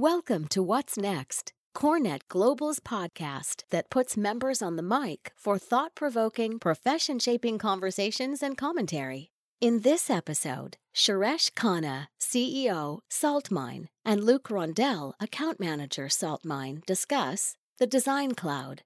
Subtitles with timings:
[0.00, 5.96] Welcome to What's Next, CoreNet Global's podcast that puts members on the mic for thought
[5.96, 9.32] provoking, profession shaping conversations and commentary.
[9.60, 17.86] In this episode, Suresh Khanna, CEO, SaltMine, and Luke Rondell, Account Manager, SaltMine, discuss the
[17.88, 18.82] Design Cloud.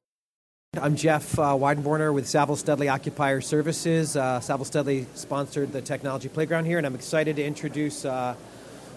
[0.80, 4.16] I'm Jeff uh, Weidenborner with Savills Studley Occupier Services.
[4.16, 8.34] Uh, Savills Studley sponsored the Technology Playground here, and I'm excited to introduce uh,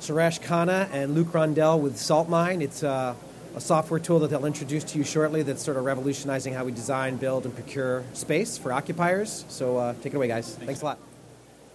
[0.05, 2.61] Suresh Khanna and Luke Rondell with SaltMine.
[2.61, 3.15] It's uh,
[3.55, 6.71] a software tool that they'll introduce to you shortly that's sort of revolutionizing how we
[6.71, 9.45] design, build, and procure space for occupiers.
[9.49, 10.49] So uh, take it away, guys.
[10.49, 10.99] Thanks, Thanks a lot.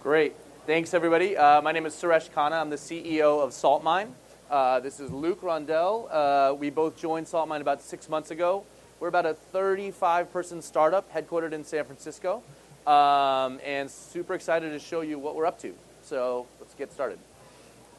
[0.01, 0.33] Great.
[0.65, 1.35] Thanks, everybody.
[1.35, 2.53] Uh, my name is Suresh Khanna.
[2.53, 4.11] I'm the CEO of SaltMine.
[4.49, 6.07] Uh, this is Luke Rondell.
[6.09, 8.63] Uh, we both joined SaltMine about six months ago.
[9.01, 12.43] We're about a 35 person startup headquartered in San Francisco.
[12.87, 15.73] Um, and super excited to show you what we're up to.
[16.01, 17.19] So let's get started.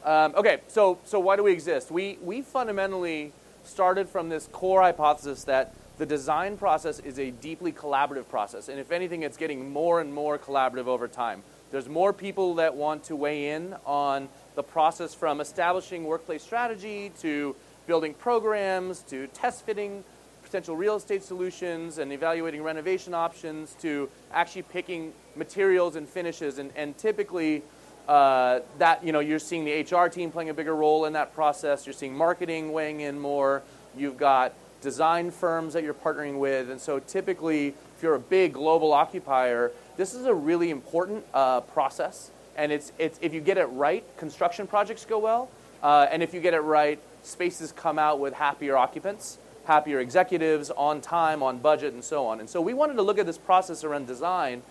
[0.03, 1.89] Um, okay, so, so why do we exist?
[1.89, 3.31] We, we fundamentally
[3.63, 8.67] started from this core hypothesis that the design process is a deeply collaborative process.
[8.67, 11.43] And if anything, it's getting more and more collaborative over time.
[11.71, 17.11] There's more people that want to weigh in on the process from establishing workplace strategy
[17.21, 17.55] to
[17.87, 20.03] building programs to test fitting
[20.43, 26.59] potential real estate solutions and evaluating renovation options to actually picking materials and finishes.
[26.59, 27.63] And, and typically,
[28.07, 31.33] uh, that you know you're seeing the HR team playing a bigger role in that
[31.33, 31.85] process.
[31.85, 33.63] You're seeing marketing weighing in more.
[33.95, 38.53] You've got design firms that you're partnering with, and so typically, if you're a big
[38.53, 42.31] global occupier, this is a really important uh, process.
[42.55, 45.49] And it's, it's if you get it right, construction projects go well,
[45.81, 50.69] uh, and if you get it right, spaces come out with happier occupants, happier executives,
[50.71, 52.39] on time, on budget, and so on.
[52.39, 54.61] And so we wanted to look at this process around design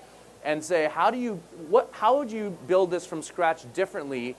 [0.44, 4.36] and say, how do you, what, how would you build this from scratch differently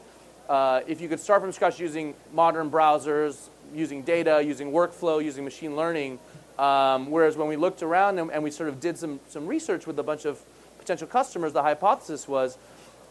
[0.49, 5.43] uh, if you could start from scratch using modern browsers, using data, using workflow, using
[5.43, 6.19] machine learning.
[6.59, 9.87] Um, whereas when we looked around and, and, we sort of did some, some research
[9.87, 10.39] with a bunch of
[10.77, 12.57] potential customers, the hypothesis was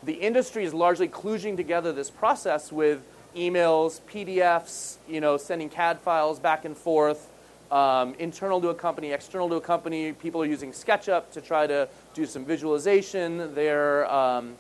[0.05, 3.03] the industry is largely kludging together this process with
[3.35, 7.31] emails, PDFs, you know, sending CAD files back and forth,
[7.73, 10.13] um, internal to a company, external to a company.
[10.13, 13.55] People are using SketchUp to try to do some visualization.
[13.55, 14.57] They're, um,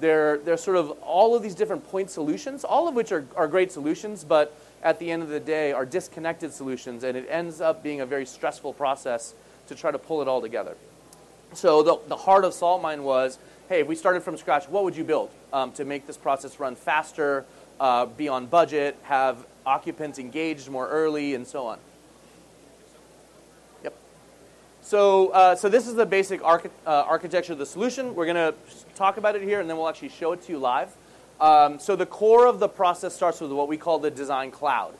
[0.00, 3.46] they're, they're sort of all of these different point solutions, all of which are, are
[3.46, 7.60] great solutions, but at the end of the day are disconnected solutions, and it ends
[7.60, 9.34] up being a very stressful process
[9.68, 10.74] to try to pull it all together.
[11.52, 13.38] So the, the heart of SaltMine was,
[13.68, 16.58] hey, if we started from scratch, what would you build um, to make this process
[16.58, 17.44] run faster,
[17.78, 21.78] uh, be on budget, have occupants engaged more early, and so on?
[24.84, 28.14] So, uh, so this is the basic archi- uh, architecture of the solution.
[28.14, 28.54] We're going to
[28.94, 30.94] talk about it here, and then we'll actually show it to you live.
[31.40, 34.92] Um, so the core of the process starts with what we call the design cloud.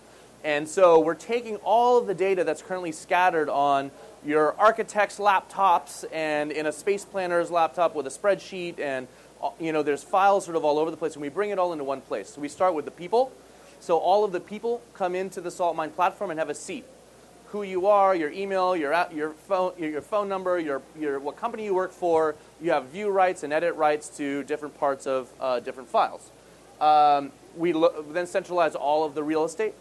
[0.42, 3.90] And so we're taking all of the data that's currently scattered on
[4.24, 9.06] your architect's laptops and in a space planner's laptop with a spreadsheet and
[9.42, 11.58] uh, you know there's files sort of all over the place and we bring it
[11.58, 12.30] all into one place.
[12.30, 13.32] So we start with the people.
[13.80, 16.86] So all of the people come into the SaltMine platform and have a seat
[17.54, 21.64] who you are, your email, your, your, phone, your phone number, your, your, what company
[21.64, 22.34] you work for.
[22.60, 26.32] You have view rights and edit rights to different parts of uh, different files.
[26.80, 29.74] Um, we lo- then centralize all of the real estate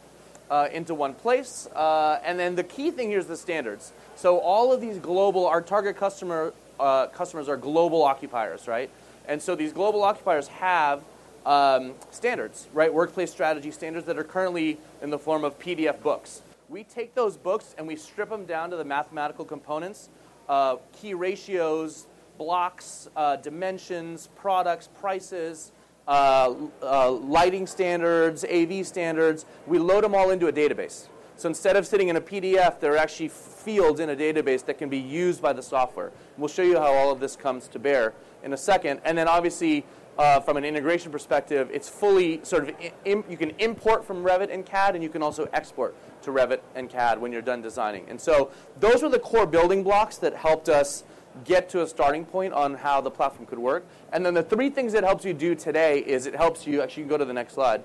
[0.51, 1.67] uh, into one place.
[1.75, 3.91] Uh, and then the key thing here is the standards.
[4.15, 8.91] So all of these global, our target customer uh, customers are global occupiers, right?
[9.27, 11.01] And so these global occupiers have
[11.43, 12.93] um, standards, right?
[12.93, 17.37] Workplace strategy standards that are currently in the form of PDF books we take those
[17.37, 20.09] books and we strip them down to the mathematical components,
[20.49, 22.07] uh, key ratios,
[22.39, 25.71] blocks, uh, dimensions, products, prices,
[26.07, 29.45] uh, uh lighting standards, AV standards.
[29.67, 31.07] We load them all into a database.
[31.37, 34.77] So instead of sitting in a PDF, there are actually fields in a database that
[34.77, 36.11] can be used by the software.
[36.37, 38.13] We'll show you how all of this comes to bear
[38.43, 38.99] in a second.
[39.05, 39.85] And then obviously,
[40.17, 42.75] uh, from an integration perspective, it's fully sort of,
[43.05, 46.59] in, you can import from Revit and CAD, and you can also export to Revit
[46.75, 48.05] and CAD when you're done designing.
[48.07, 51.03] And so those were the core building blocks that helped us
[51.45, 53.85] get to a starting point on how the platform could work.
[54.11, 57.03] And then the three things it helps you do today is it helps you, actually,
[57.03, 57.83] you can go to the next slide.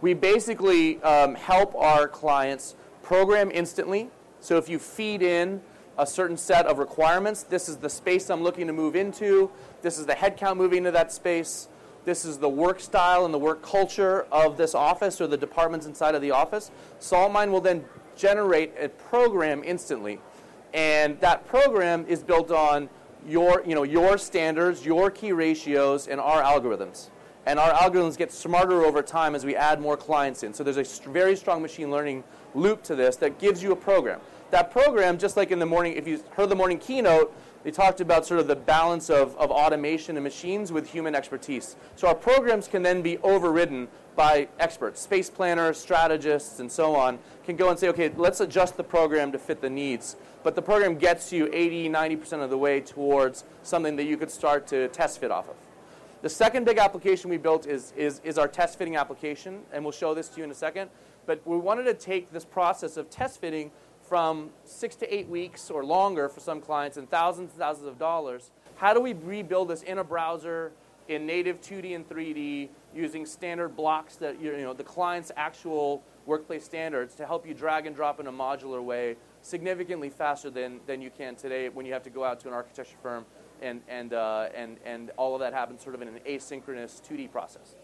[0.00, 4.08] We basically um, help our clients program instantly.
[4.40, 5.60] So if you feed in
[5.98, 9.50] a certain set of requirements, this is the space I'm looking to move into,
[9.82, 11.68] this is the headcount moving into that space,
[12.04, 15.84] this is the work style and the work culture of this office or the departments
[15.84, 16.70] inside of the office.
[17.00, 17.84] SaltMine will then
[18.16, 20.18] generate a program instantly.
[20.72, 22.88] And that program is built on
[23.26, 27.10] your, you know, your standards, your key ratios, and our algorithms.
[27.46, 30.52] And our algorithms get smarter over time as we add more clients in.
[30.52, 32.24] So there's a very strong machine learning
[32.54, 34.20] loop to this that gives you a program.
[34.50, 37.34] That program, just like in the morning, if you heard the morning keynote,
[37.64, 41.76] they talked about sort of the balance of, of automation and machines with human expertise.
[41.96, 47.18] So our programs can then be overridden by experts, space planners, strategists, and so on,
[47.44, 50.16] can go and say, okay, let's adjust the program to fit the needs.
[50.42, 54.30] But the program gets you 80, 90% of the way towards something that you could
[54.30, 55.56] start to test fit off of.
[56.22, 59.92] The second big application we built is, is, is our test fitting application, and we'll
[59.92, 60.90] show this to you in a second.
[61.26, 63.70] But we wanted to take this process of test fitting
[64.08, 67.98] from six to eight weeks or longer for some clients and thousands and thousands of
[67.98, 68.50] dollars.
[68.76, 70.72] How do we rebuild this in a browser
[71.08, 76.64] in native 2D and 3D using standard blocks that you know the client's actual workplace
[76.64, 81.00] standards to help you drag and drop in a modular way significantly faster than, than
[81.00, 83.24] you can today when you have to go out to an architecture firm
[83.62, 87.30] and, and, uh, and, and all of that happens sort of in an asynchronous 2D
[87.30, 87.74] process.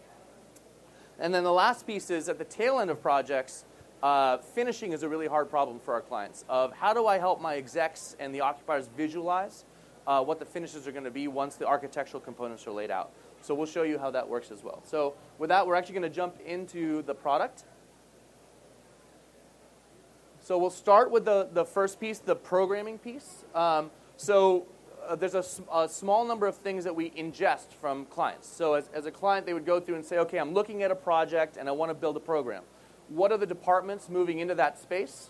[1.19, 3.65] And then the last piece is at the tail end of projects,
[4.03, 7.41] uh, finishing is a really hard problem for our clients of how do I help
[7.41, 9.65] my execs and the occupiers visualize
[10.07, 13.11] uh, what the finishes are going to be once the architectural components are laid out.
[13.41, 14.81] So we'll show you how that works as well.
[14.85, 17.63] So with that, we're actually going to jump into the product.
[20.39, 23.45] So we'll start with the, the first piece, the programming piece.
[23.55, 24.67] Um, so
[25.07, 25.43] uh, there's a,
[25.73, 28.47] a, small number of things that we ingest from clients.
[28.47, 30.91] So as, as a client, they would go through and say, okay, I'm looking at
[30.91, 32.63] a project and I want to build a program
[33.09, 35.29] what are the departments moving into that space?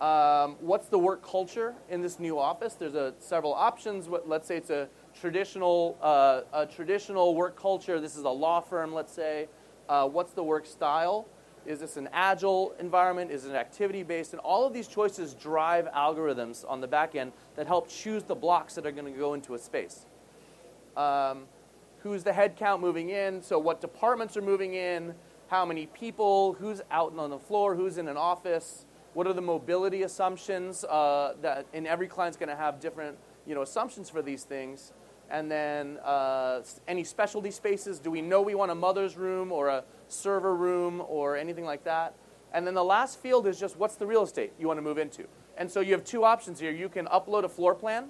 [0.00, 2.74] Um, what's the work culture in this new office?
[2.74, 4.08] There's a, several options.
[4.24, 4.88] Let's say it's a
[5.18, 8.00] traditional, uh, a traditional work culture.
[8.00, 9.48] This is a law firm, let's say.
[9.88, 11.28] Uh, what's the work style?
[11.66, 13.30] Is this an agile environment?
[13.30, 14.32] Is it activity based?
[14.32, 18.34] And all of these choices drive algorithms on the back end that help choose the
[18.34, 20.06] blocks that are going to go into a space.
[20.96, 21.42] Um,
[21.98, 23.42] who's the headcount moving in?
[23.42, 25.14] So, what departments are moving in?
[25.50, 29.42] How many people, who's out on the floor, who's in an office, what are the
[29.42, 34.22] mobility assumptions uh, that, and every client's going to have different you know, assumptions for
[34.22, 34.92] these things.
[35.28, 39.66] And then uh, any specialty spaces, do we know we want a mother's room or
[39.68, 42.14] a server room or anything like that?
[42.52, 44.98] And then the last field is just what's the real estate you want to move
[44.98, 45.24] into.
[45.56, 46.70] And so you have two options here.
[46.70, 48.06] You can upload a floor plan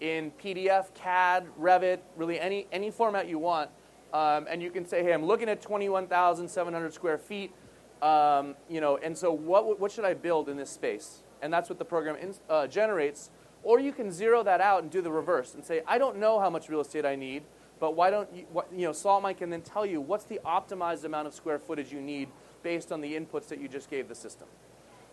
[0.00, 3.70] in PDF, CAD, Revit, really any, any format you want.
[4.12, 7.52] Um, and you can say, hey, I'm looking at 21,700 square feet.
[8.00, 11.22] Um, you know, and so what, what should I build in this space?
[11.42, 13.30] And that's what the program in, uh, generates.
[13.62, 16.38] Or you can zero that out and do the reverse and say, I don't know
[16.38, 17.42] how much real estate I need,
[17.80, 21.04] but why don't you, what, you know, SaltMine can then tell you what's the optimized
[21.04, 22.28] amount of square footage you need
[22.62, 24.48] based on the inputs that you just gave the system.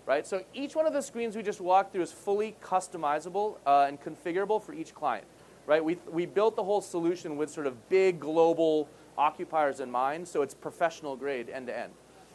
[0.06, 0.26] Right?
[0.26, 4.00] So each one of the screens we just walked through is fully customizable uh, and
[4.00, 5.26] configurable for each client
[5.68, 5.84] right?
[5.84, 10.42] We, we built the whole solution with sort of big global occupiers in mind, so
[10.42, 11.94] it's professional grade end to end.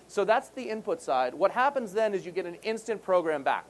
[0.09, 1.35] So that's the input side.
[1.35, 3.65] What happens then is you get an instant program back.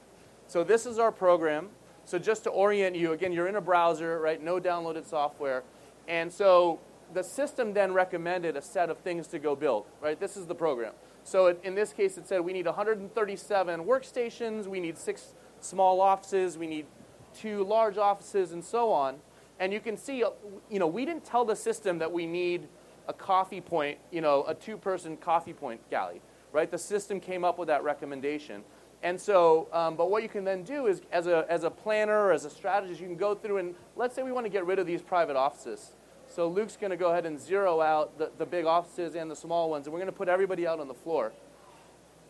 [0.46, 1.68] So this is our program.
[2.04, 4.42] So just to orient you, again, you're in a browser, right?
[4.42, 5.62] No downloaded software.
[6.08, 6.80] And so
[7.12, 10.18] the system then recommended a set of things to go build, right?
[10.18, 10.94] This is the program.
[11.24, 16.00] So it, in this case, it said we need 137 workstations, we need six small
[16.00, 16.86] offices, we need
[17.34, 19.16] two large offices, and so on.
[19.60, 20.30] And you can see, uh,
[20.68, 22.66] you know, we didn't tell the system that we need
[23.06, 26.70] a coffee point, you know, a two-person coffee point galley, right?
[26.70, 28.64] The system came up with that recommendation.
[29.02, 32.32] And so, um, but what you can then do is, as a, as a planner
[32.32, 34.78] as a strategist, you can go through and let's say we want to get rid
[34.78, 35.92] of these private offices.
[36.26, 39.36] So Luke's going to go ahead and zero out the, the big offices and the
[39.36, 41.32] small ones, and we're going to put everybody out on the floor.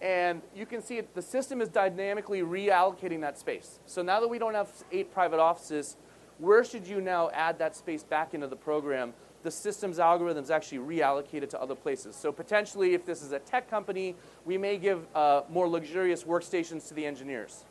[0.00, 3.78] And you can see it, the system is dynamically reallocating that space.
[3.84, 5.96] So now that we don't have eight private offices,
[6.40, 9.12] where should you now add that space back into the program?
[9.42, 12.16] The system's algorithms actually reallocate it to other places.
[12.16, 16.88] So potentially, if this is a tech company, we may give uh, more luxurious workstations
[16.88, 17.64] to the engineers,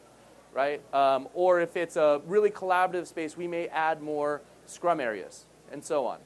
[0.53, 0.81] right?
[0.93, 5.83] Um, or if it's a really collaborative space, we may add more scrum areas, and
[5.83, 6.19] so on.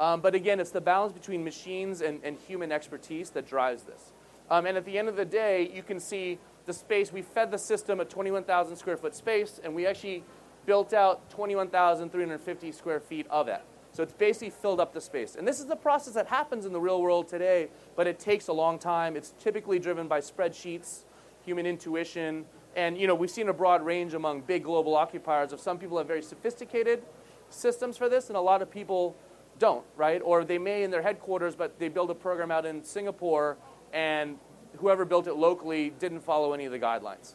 [0.00, 4.12] Um, but again, it's the balance between machines and, and human expertise that drives this.
[4.50, 7.12] Um, and at the end of the day, you can see the space.
[7.12, 10.24] We fed the system a 21,000 square foot space, and we actually
[10.70, 13.60] built out 21,350 square feet of it.
[13.90, 15.34] So it's basically filled up the space.
[15.34, 18.46] And this is the process that happens in the real world today, but it takes
[18.46, 19.16] a long time.
[19.16, 21.00] It's typically driven by spreadsheets,
[21.44, 22.44] human intuition,
[22.76, 25.98] and you know, we've seen a broad range among big global occupiers of some people
[25.98, 27.02] have very sophisticated
[27.48, 29.16] systems for this and a lot of people
[29.58, 30.22] don't, right?
[30.24, 33.56] Or they may in their headquarters, but they build a program out in Singapore
[33.92, 34.38] and
[34.76, 37.34] whoever built it locally didn't follow any of the guidelines.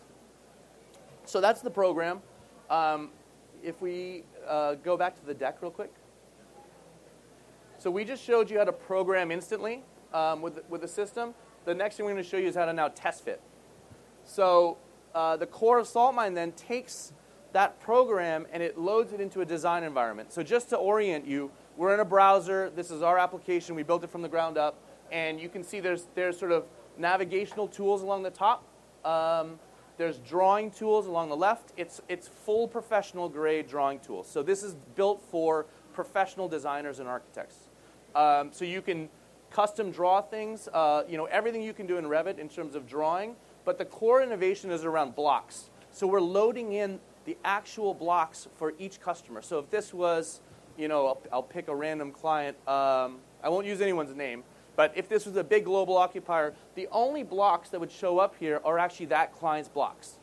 [1.26, 2.22] So that's the program.
[2.70, 3.10] Um,
[3.66, 5.92] if we uh, go back to the deck real quick.
[7.80, 11.34] So we just showed you how to program instantly um, with, with the system.
[11.66, 13.42] The next thing we're going to show you is how to now test fit.
[14.24, 14.78] So
[15.14, 17.12] uh, the core of SaltMine then takes
[17.54, 20.32] that program and it loads it into a design environment.
[20.32, 22.70] So just to orient you, we're in a browser.
[22.70, 23.76] This is our application.
[23.76, 24.80] We built it from the ground up.
[25.12, 26.66] And you can see there's, there's sort of
[26.98, 28.64] navigational tools along the top.
[29.04, 29.60] Um,
[29.98, 31.72] there's drawing tools along the left.
[31.78, 34.30] It's, it's full professional grade drawing tools.
[34.30, 37.70] So this is built for professional designers and architects.
[38.14, 39.10] Um, so you can
[39.52, 42.88] custom draw things, uh, you know, everything you can do in Revit in terms of
[42.88, 45.70] drawing, but the core innovation is around blocks.
[45.92, 49.42] So we're loading in the actual blocks for each customer.
[49.42, 50.42] So if this was,
[50.78, 54.44] you know, I'll, I'll pick a random client, um, I won't use anyone's name,
[54.76, 58.36] but if this was a big global occupier, the only blocks that would show up
[58.40, 60.16] here are actually that client's blocks,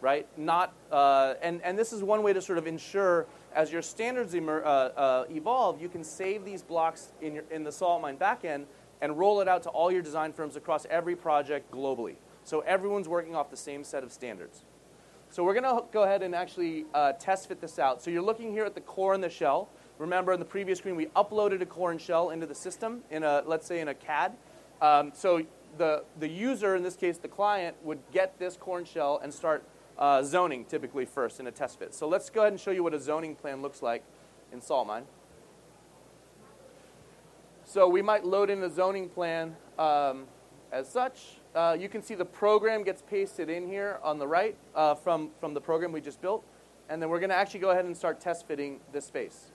[0.00, 0.26] right?
[0.36, 4.34] Not, uh, and, and this is one way to sort of ensure as your standards
[4.34, 8.64] emer- uh, uh, evolve, you can save these blocks in, your, in the SaltMine backend
[9.00, 12.14] and roll it out to all your design firms across every project globally.
[12.44, 14.64] So everyone's working off the same set of standards.
[15.30, 18.02] So we're going to go ahead and actually uh, test fit this out.
[18.02, 19.68] So you're looking here at the core and the shell.
[19.98, 23.22] Remember in the previous screen, we uploaded a core and shell into the system in
[23.22, 24.32] a, let's say in a CAD.
[24.80, 25.42] Um, so
[25.78, 29.32] the, the user, in this case the client, would get this core and shell and
[29.32, 29.64] start
[29.98, 31.94] uh, zoning typically first in a test fit.
[31.94, 34.02] So let's go ahead and show you what a zoning plan looks like
[34.52, 35.04] in SaltMine.
[37.64, 40.24] So we might load in a zoning plan um,
[40.72, 41.38] as such.
[41.54, 45.30] Uh, you can see the program gets pasted in here on the right uh, from,
[45.38, 46.44] from the program we just built.
[46.88, 49.51] And then we're going to actually go ahead and start test fitting this space.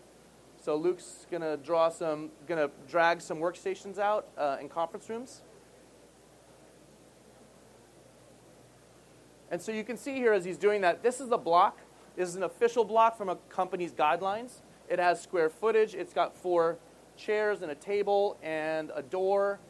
[0.67, 5.41] So Luke's to draw some, to drag some workstations out uh, in conference rooms.
[9.49, 11.79] And so you can see here as he's doing that, this is a block.
[12.17, 14.55] This is an official block from a company's guidelines.
[14.89, 15.95] It has square footage.
[15.95, 16.77] It's got four
[17.15, 19.61] chairs and a table and a door.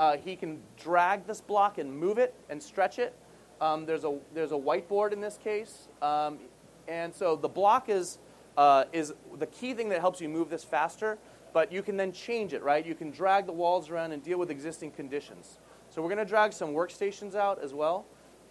[0.00, 3.14] Uh, he can drag this block and move it and stretch it.
[3.60, 5.86] Um, there's, a, there's a whiteboard in this case.
[6.02, 6.40] Um,
[6.88, 8.18] and so the block is,
[8.56, 11.18] uh, is the key thing that helps you move this faster,
[11.52, 12.84] but you can then change it, right?
[12.84, 15.58] You can drag the walls around and deal with existing conditions.
[15.90, 18.06] So we're going to drag some workstations out as well.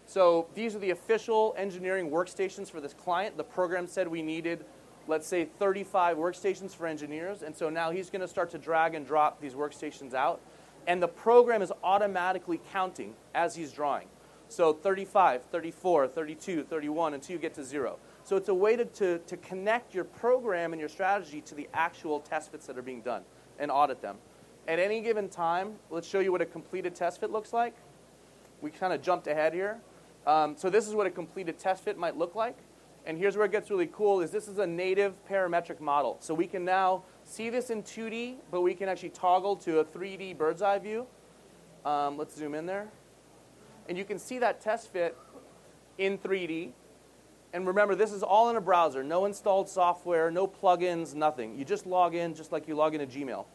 [0.05, 3.37] So these are the official engineering workstations for this client.
[3.37, 4.65] The program said we needed,
[5.07, 7.43] let's say, 35 workstations for engineers.
[7.43, 10.41] And so now he's going to start to drag and drop these workstations out.
[10.87, 14.07] And the program is automatically counting as he's drawing.
[14.49, 17.99] So 35, 34, 32, 31 until you get to zero.
[18.29, 21.67] So it's a way to, to, to connect your program and your strategy to the
[21.73, 23.23] actual test fits that are being done
[23.57, 24.17] and audit them.
[24.67, 27.73] At any given time, let's show you what a completed test fit looks like.
[28.61, 29.79] We kind of jumped ahead here.
[30.27, 32.55] Um, so this is what a completed test fit might look like.
[33.07, 36.17] And here's where it gets really cool is this is a native parametric model.
[36.19, 39.83] So we can now see this in 2D, but we can actually toggle to a
[39.85, 41.07] 3D bird's eye view.
[41.83, 42.89] Um, let's zoom in there.
[43.87, 45.17] And you can see that test fit
[45.97, 46.73] in 3D.
[47.51, 49.03] And remember, this is all in a browser.
[49.03, 51.57] No installed software, no plugins, nothing.
[51.57, 53.45] You just log in just like you log into Gmail.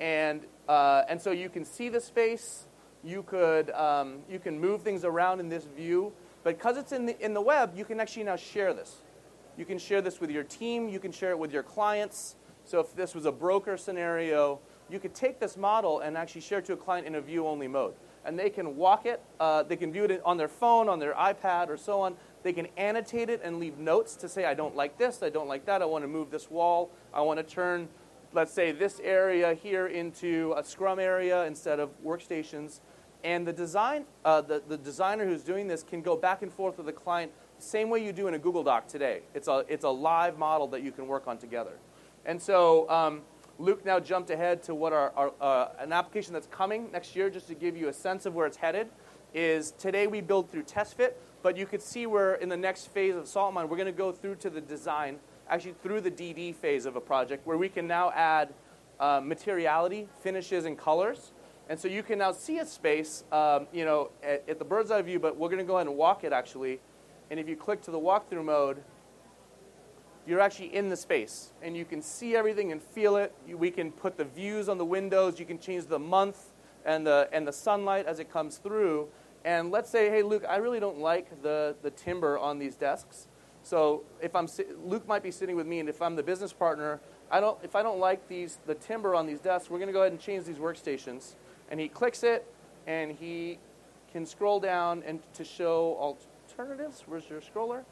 [0.00, 2.66] And, uh, and so you can see the space,
[3.04, 6.12] you could um, you can move things around in this view,
[6.42, 8.96] but because it's in the, in the web, you can actually now share this.
[9.56, 10.88] You can share this with your team.
[10.88, 12.36] You can share it with your clients.
[12.64, 14.58] So if this was a broker scenario,
[14.90, 17.68] you could take this model and actually share it to a client in a view-only
[17.68, 17.94] mode.
[18.24, 21.14] And they can walk it, uh, they can view it on their phone, on their
[21.14, 22.16] iPad, or so on.
[22.46, 25.48] They can annotate it and leave notes to say, I don't like this, I don't
[25.48, 27.88] like that, I want to move this wall, I want to turn,
[28.32, 32.78] let's say, this area here into a scrum area instead of workstations.
[33.24, 36.76] And the, design, uh, the, the designer who's doing this can go back and forth
[36.76, 39.22] with the client the same way you do in a Google Doc today.
[39.34, 41.72] It's a, it's a live model that you can work on together.
[42.26, 43.22] And so um,
[43.58, 47.28] Luke now jumped ahead to what our, our uh, an application that's coming next year,
[47.28, 48.86] just to give you a sense of where it's headed,
[49.34, 52.88] is today we build through test fit, but you could see where in the next
[52.88, 56.54] phase of SaltMine, we're going to go through to the design, actually through the DD
[56.54, 58.52] phase of a project, where we can now add
[58.98, 61.32] uh, materiality, finishes, and colors.
[61.68, 64.90] And so you can now see a space, um, you know, at, at, the bird's
[64.90, 66.80] eye view, but we're going to go ahead and walk it actually.
[67.30, 68.82] And if you click to the walkthrough mode,
[70.26, 71.52] you're actually in the space.
[71.62, 73.32] And you can see everything and feel it.
[73.46, 75.38] You, we can put the views on the windows.
[75.38, 76.52] You can change the month
[76.84, 79.08] and the, and the sunlight as it comes through.
[79.46, 83.28] And let's say, hey, Luke, I really don't like the, the timber on these desks.
[83.62, 84.48] So if I'm,
[84.84, 87.00] Luke might be sitting with me, and if I'm the business partner,
[87.30, 89.92] I don't, if I don't like these, the timber on these desks, we're going to
[89.92, 91.34] go ahead and change these workstations
[91.70, 92.44] and he clicks it
[92.88, 93.58] and he
[94.12, 95.96] can scroll down and to show
[96.48, 97.04] alternatives.
[97.06, 97.84] Where's your scroller?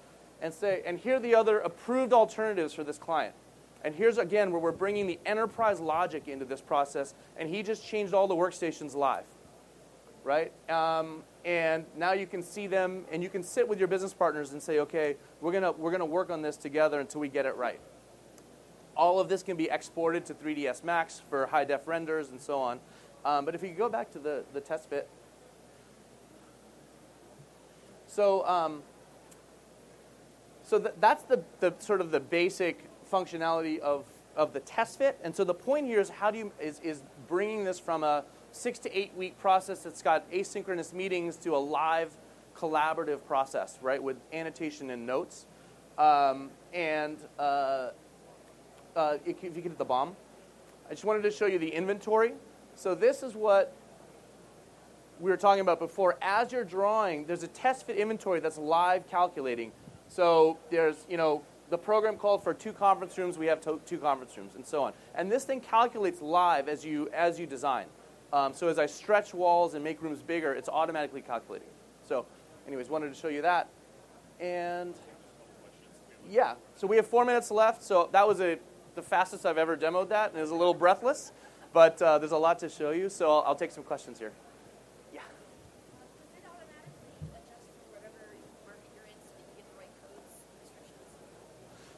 [0.42, 3.34] And say, and here are the other approved alternatives for this client.
[3.84, 7.87] And here's again where we're bringing the enterprise logic into this process, and he just
[7.87, 9.26] changed all the workstations live,
[10.25, 10.52] right?
[10.70, 14.52] Um, and now you can see them, and you can sit with your business partners
[14.52, 17.56] and say, okay, we're gonna we're gonna work on this together until we get it
[17.56, 17.80] right.
[18.96, 22.60] All of this can be exported to 3ds Max for high def renders and so
[22.60, 22.80] on.
[23.24, 25.08] Um, but if you go back to the, the test fit,
[28.06, 28.82] so um,
[30.64, 35.18] so th- that's the, the sort of the basic functionality of, of the test fit.
[35.22, 38.24] And so the point here is how do you is, is bringing this from a
[38.54, 42.14] six to eight week process that's got asynchronous meetings to a live
[42.56, 45.46] collaborative process, right, with annotation and notes.
[45.99, 47.90] Um, and uh,
[48.94, 50.14] uh, if you get the bomb,
[50.88, 52.34] I just wanted to show you the inventory.
[52.76, 53.75] So this is what
[55.18, 56.16] we were talking about before.
[56.23, 59.73] As you're drawing, there's a test fit inventory that's live calculating.
[60.06, 64.37] So there's, you know, the program called for two conference rooms, we have two conference
[64.37, 64.92] rooms, and so on.
[65.14, 67.87] And this thing calculates live as you, as you design.
[68.34, 71.68] Um, so as I stretch walls and make rooms bigger, it's automatically calculating.
[72.02, 72.26] So
[72.66, 73.68] anyways, wanted to show you that.
[74.40, 74.94] And
[76.28, 77.84] yeah, so we have four minutes left.
[77.84, 78.58] So that was a,
[78.96, 81.30] the fastest I've ever demoed that, and it was a little breathless.
[81.72, 84.32] But uh, there's a lot to show you, so I'll, I'll take some questions here.
[85.12, 85.20] Yeah.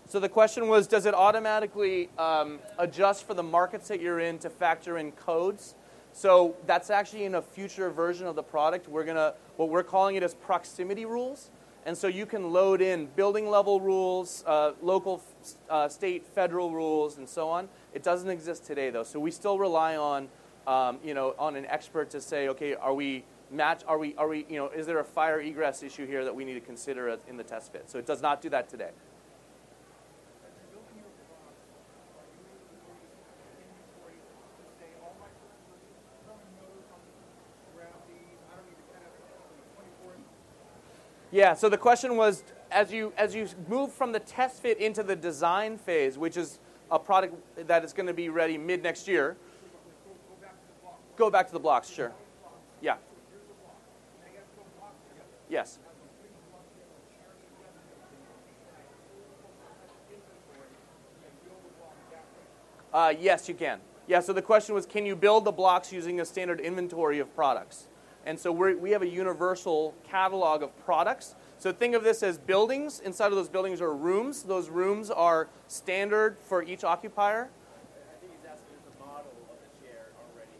[0.06, 4.38] So the question was, does it automatically um, adjust for the markets that you're in
[4.40, 5.74] to factor in codes?
[6.16, 8.88] So that's actually in a future version of the product.
[8.88, 11.50] We're gonna what we're calling it as proximity rules,
[11.84, 15.22] and so you can load in building level rules, uh, local,
[15.68, 17.68] uh, state, federal rules, and so on.
[17.92, 20.28] It doesn't exist today though, so we still rely on
[20.66, 23.82] um, you know on an expert to say, okay, are we match?
[23.86, 26.46] Are we are we you know is there a fire egress issue here that we
[26.46, 27.90] need to consider in the test fit?
[27.90, 28.92] So it does not do that today.
[41.32, 45.02] Yeah, so the question was as you as you move from the test fit into
[45.02, 46.58] the design phase, which is
[46.90, 47.34] a product
[47.66, 49.36] that is going to be ready mid next year.
[51.16, 52.12] Go back to the blocks, sure.
[52.80, 52.96] Yeah.
[55.48, 55.78] Yes.
[62.92, 63.80] Uh, yes, you can.
[64.06, 67.34] Yeah, so the question was can you build the blocks using a standard inventory of
[67.34, 67.88] products?
[68.26, 71.36] And so we have a universal catalog of products.
[71.58, 72.98] So think of this as buildings.
[73.00, 74.42] Inside of those buildings are rooms.
[74.42, 77.48] Those rooms are standard for each occupier.
[77.48, 80.50] I think he's asking is the model of the chair already.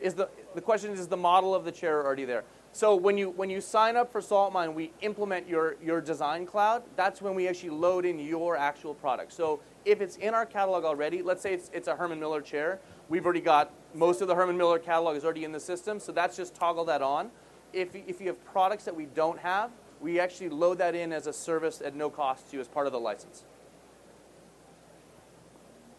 [0.00, 2.44] Is the, the question is, is the model of the chair already there?
[2.72, 6.82] So when you when you sign up for SaltMine, we implement your your design cloud.
[6.94, 9.32] That's when we actually load in your actual product.
[9.32, 12.78] So if it's in our catalog already, let's say it's, it's a Herman Miller chair,
[13.08, 16.12] we've already got most of the Herman Miller catalog is already in the system, so
[16.12, 17.30] that's just toggle that on.
[17.72, 21.26] If, if you have products that we don't have, we actually load that in as
[21.26, 23.44] a service at no cost to you as part of the license.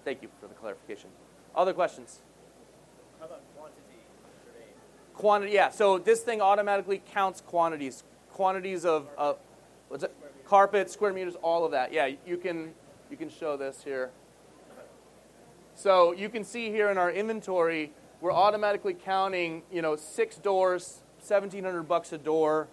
[0.06, 1.10] Thank you for the clarification.
[1.56, 2.20] Other questions?
[3.20, 3.82] How about quantity?
[5.15, 5.70] Quantity, yeah.
[5.70, 9.34] So this thing automatically counts quantities, quantities of uh,
[9.89, 10.15] what's it?
[10.46, 11.91] Carpet, square meters, all of that.
[11.91, 12.74] Yeah, you can
[13.10, 14.12] you can show this here.
[15.78, 21.04] So you can see here in our inventory, we're automatically counting, you know, six doors,
[21.20, 22.68] 1700 bucks a door,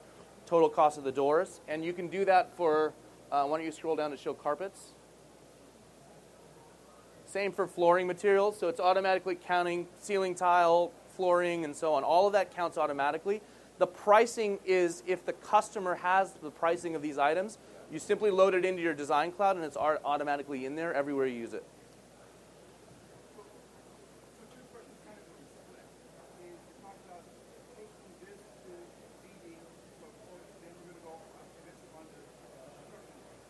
[0.46, 1.60] total cost of the doors.
[1.68, 2.94] And you can do that for,
[3.30, 4.94] uh, why don't you scroll down to show carpets?
[7.26, 8.58] Same for flooring materials.
[8.58, 12.04] So it's automatically counting ceiling tile, flooring, and so on.
[12.04, 13.42] All of that counts automatically.
[13.76, 17.58] The pricing is if the customer has the pricing of these items,
[17.92, 21.38] you simply load it into your design cloud and it's automatically in there everywhere you
[21.38, 21.64] use it.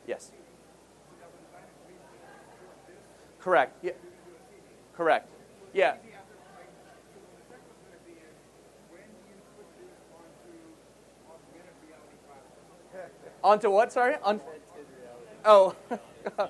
[0.07, 0.33] Yes.
[3.55, 3.85] Correct.
[3.85, 3.93] Yeah.
[4.97, 5.29] Correct.
[5.73, 5.95] Yeah.
[13.45, 13.93] Onto what?
[13.93, 14.17] Sorry.
[14.25, 14.40] On.
[15.45, 15.77] Oh.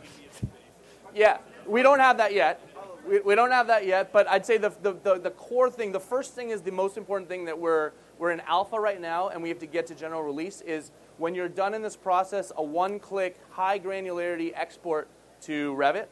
[1.15, 1.41] yeah.
[1.67, 2.67] We don't have that yet.
[3.07, 4.11] We, we don't have that yet.
[4.11, 6.97] But I'd say the, the, the, the core thing, the first thing is the most
[6.97, 9.95] important thing that we're we're in alpha right now, and we have to get to
[9.95, 15.07] general release is when you're done in this process, a one-click, high granularity export
[15.43, 16.07] to Revit.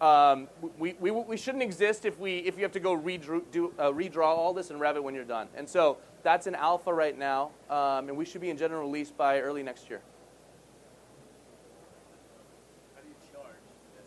[0.00, 3.72] Um, we, we, we shouldn't exist if, we, if you have to go redraw, do,
[3.78, 5.48] uh, redraw all this in Revit when you're done.
[5.54, 9.10] And so that's in alpha right now, um, and we should be in general release
[9.10, 10.00] by early next year.
[12.94, 13.56] How do you charge
[13.94, 14.04] this?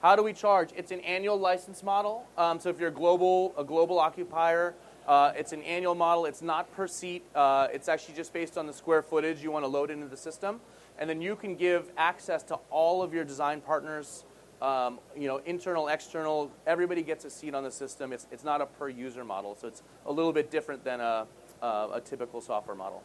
[0.00, 0.70] How do we charge?
[0.76, 2.24] It's an annual license model.
[2.38, 4.74] Um, so if you're a global, a global occupier,
[5.08, 6.26] uh, it's an annual model.
[6.26, 7.24] It's not per seat.
[7.34, 10.16] Uh, it's actually just based on the square footage you want to load into the
[10.16, 10.60] system.
[10.98, 14.24] And then you can give access to all of your design partners,
[14.62, 16.50] um, you know, internal, external.
[16.66, 18.12] Everybody gets a seat on the system.
[18.12, 21.26] It's, it's not a per user model, so it's a little bit different than a,
[21.60, 23.02] uh, a typical software model.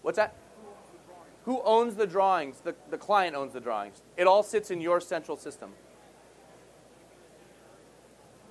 [0.00, 0.34] What's that?
[1.44, 2.60] Who owns the drawings?
[2.60, 4.00] The, the client owns the drawings.
[4.16, 5.70] It all sits in your central system.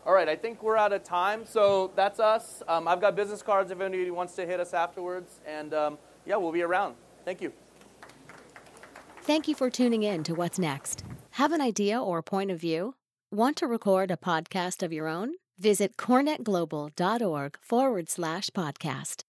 [0.06, 1.46] All right, I think we're out of time.
[1.46, 2.64] So that's us.
[2.68, 5.40] Um, I've got business cards if anybody wants to hit us afterwards.
[5.48, 6.96] And um, yeah, we'll be around.
[7.24, 7.54] Thank you.
[9.24, 11.04] Thank you for tuning in to What's Next.
[11.32, 12.96] Have an idea or point of view?
[13.32, 15.34] Want to record a podcast of your own?
[15.60, 19.21] Visit corenetglobal.org forward slash podcast.